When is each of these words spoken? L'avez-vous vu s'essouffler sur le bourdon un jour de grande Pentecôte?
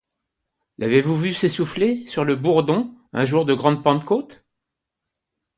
L'avez-vous 0.79 1.15
vu 1.15 1.31
s'essouffler 1.31 2.07
sur 2.07 2.25
le 2.25 2.35
bourdon 2.35 2.91
un 3.13 3.23
jour 3.23 3.45
de 3.45 3.53
grande 3.53 3.83
Pentecôte? 3.83 4.43